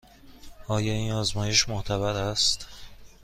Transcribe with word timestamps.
آیا 0.67 0.93
این 0.93 1.11
آزمایش 1.11 1.69
معتبر 1.69 2.15
است؟ 2.15 2.67